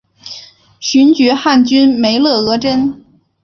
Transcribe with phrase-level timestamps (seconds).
[0.79, 3.05] 寻擢汉军梅勒额真。